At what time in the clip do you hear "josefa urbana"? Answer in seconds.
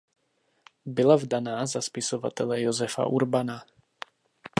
2.61-3.63